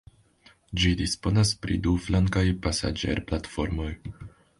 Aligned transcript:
Ĝi 0.83 0.93
disponas 1.01 1.51
pri 1.65 1.77
du 1.87 1.93
flankaj 2.05 2.43
pasaĝerplatformoj. 2.65 3.91